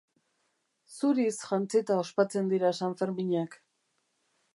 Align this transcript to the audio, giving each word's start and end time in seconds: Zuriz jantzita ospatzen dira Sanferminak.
Zuriz 0.95 1.33
jantzita 1.49 1.97
ospatzen 2.05 2.49
dira 2.53 2.73
Sanferminak. 2.79 3.59